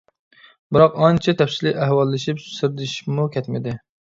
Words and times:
بىراق 0.77 0.95
ئانچە 1.07 1.35
تەپسىلىي 1.43 1.77
ئەھۋاللىشىپ 1.83 2.43
سىردىشىپمۇ 2.47 3.29
كەتمىدى. 3.37 3.79